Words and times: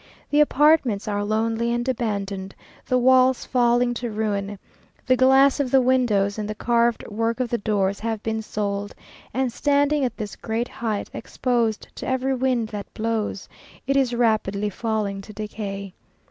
The 0.31 0.39
apartments 0.39 1.07
are 1.07 1.23
lonely 1.23 1.71
and 1.71 1.87
abandoned, 1.87 2.55
the 2.87 2.97
walls 2.97 3.45
falling 3.45 3.93
to 3.93 4.09
ruin, 4.09 4.57
the 5.05 5.15
glass 5.15 5.59
of 5.59 5.69
the 5.69 5.79
windows 5.79 6.39
and 6.39 6.49
the 6.49 6.55
carved 6.55 7.07
work 7.07 7.39
of 7.39 7.49
the 7.49 7.59
doors 7.59 7.99
have 7.99 8.23
been 8.23 8.41
sold; 8.41 8.95
and 9.31 9.53
standing 9.53 10.03
at 10.03 10.17
this 10.17 10.35
great 10.35 10.69
height, 10.69 11.11
exposed 11.13 11.87
to 11.97 12.07
every 12.07 12.33
wind 12.33 12.69
that 12.69 12.91
blows, 12.95 13.47
it 13.85 13.95
is 13.95 14.15
rapidly 14.15 14.71
falling 14.71 15.21
to 15.21 15.33
decay. 15.33 15.93